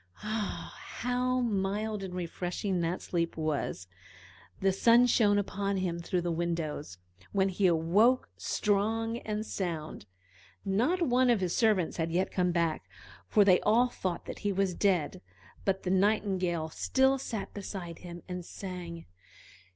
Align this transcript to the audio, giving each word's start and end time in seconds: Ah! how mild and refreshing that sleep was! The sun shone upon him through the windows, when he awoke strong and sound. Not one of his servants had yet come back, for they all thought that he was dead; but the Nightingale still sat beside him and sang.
Ah! 0.23 0.73
how 0.83 1.41
mild 1.41 2.01
and 2.01 2.15
refreshing 2.15 2.81
that 2.81 3.03
sleep 3.03 3.37
was! 3.37 3.85
The 4.59 4.71
sun 4.71 5.05
shone 5.05 5.37
upon 5.37 5.77
him 5.77 5.99
through 5.99 6.21
the 6.21 6.31
windows, 6.31 6.97
when 7.33 7.49
he 7.49 7.67
awoke 7.67 8.27
strong 8.35 9.19
and 9.19 9.45
sound. 9.45 10.07
Not 10.65 11.03
one 11.03 11.29
of 11.29 11.39
his 11.39 11.55
servants 11.55 11.97
had 11.97 12.11
yet 12.11 12.31
come 12.31 12.51
back, 12.51 12.89
for 13.27 13.45
they 13.45 13.61
all 13.61 13.89
thought 13.89 14.25
that 14.25 14.39
he 14.39 14.51
was 14.51 14.73
dead; 14.73 15.21
but 15.65 15.83
the 15.83 15.91
Nightingale 15.91 16.69
still 16.69 17.19
sat 17.19 17.53
beside 17.53 17.99
him 17.99 18.23
and 18.27 18.43
sang. 18.43 19.05